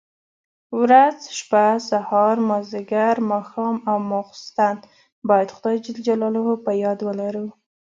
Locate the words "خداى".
5.55-5.77